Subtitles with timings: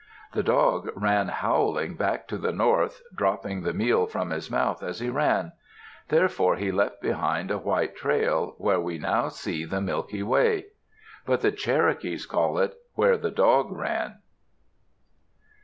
[0.33, 4.99] The dog ran howling back to the north, dropping the meal from his mouth as
[4.99, 5.51] he ran.
[6.09, 10.65] Therefore he left behind a white trail where we now see the Milky Way.
[11.27, 14.15] But the Cherokees called it "Where the dog ran."